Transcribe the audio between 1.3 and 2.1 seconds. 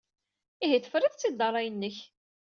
ed ṛṛay-nnek?